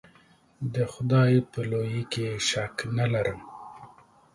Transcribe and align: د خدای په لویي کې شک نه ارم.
د 0.73 0.75
خدای 0.93 1.31
په 1.51 1.59
لویي 1.71 2.03
کې 2.13 2.25
شک 2.49 2.75
نه 2.95 3.05
ارم. 3.21 3.39